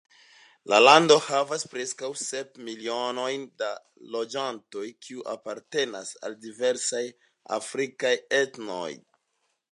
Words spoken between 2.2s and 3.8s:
sep milionojn da